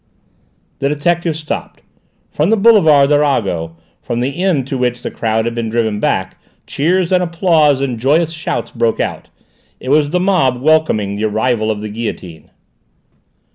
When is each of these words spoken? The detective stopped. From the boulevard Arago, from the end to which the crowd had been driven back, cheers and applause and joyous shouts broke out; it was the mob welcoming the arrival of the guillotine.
The 0.79 0.89
detective 0.89 1.35
stopped. 1.37 1.83
From 2.31 2.49
the 2.49 2.57
boulevard 2.57 3.11
Arago, 3.11 3.75
from 4.01 4.19
the 4.19 4.43
end 4.43 4.65
to 4.65 4.77
which 4.79 5.03
the 5.03 5.11
crowd 5.11 5.45
had 5.45 5.53
been 5.53 5.69
driven 5.69 5.99
back, 5.99 6.41
cheers 6.65 7.11
and 7.11 7.21
applause 7.21 7.81
and 7.81 7.99
joyous 7.99 8.31
shouts 8.31 8.71
broke 8.71 8.99
out; 8.99 9.29
it 9.79 9.89
was 9.89 10.09
the 10.09 10.19
mob 10.19 10.59
welcoming 10.59 11.13
the 11.17 11.25
arrival 11.25 11.69
of 11.69 11.81
the 11.81 11.89
guillotine. 11.89 12.49